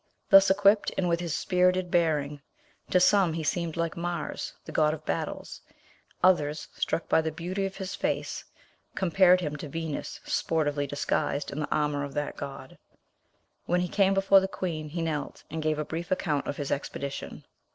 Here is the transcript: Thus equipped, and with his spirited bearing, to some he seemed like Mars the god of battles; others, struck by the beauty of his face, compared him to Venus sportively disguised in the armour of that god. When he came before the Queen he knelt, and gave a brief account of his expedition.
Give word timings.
Thus 0.31 0.49
equipped, 0.49 0.91
and 0.97 1.07
with 1.07 1.19
his 1.19 1.35
spirited 1.35 1.91
bearing, 1.91 2.41
to 2.89 2.99
some 2.99 3.33
he 3.33 3.43
seemed 3.43 3.77
like 3.77 3.95
Mars 3.95 4.51
the 4.65 4.71
god 4.71 4.95
of 4.95 5.05
battles; 5.05 5.61
others, 6.23 6.69
struck 6.73 7.07
by 7.07 7.21
the 7.21 7.31
beauty 7.31 7.67
of 7.67 7.75
his 7.75 7.93
face, 7.93 8.43
compared 8.95 9.41
him 9.41 9.57
to 9.57 9.69
Venus 9.69 10.19
sportively 10.25 10.87
disguised 10.87 11.51
in 11.51 11.59
the 11.59 11.69
armour 11.71 12.03
of 12.03 12.15
that 12.15 12.35
god. 12.35 12.79
When 13.67 13.81
he 13.81 13.87
came 13.87 14.15
before 14.15 14.39
the 14.39 14.47
Queen 14.47 14.89
he 14.89 15.03
knelt, 15.03 15.43
and 15.51 15.61
gave 15.61 15.77
a 15.77 15.85
brief 15.85 16.09
account 16.09 16.47
of 16.47 16.57
his 16.57 16.71
expedition. 16.71 17.43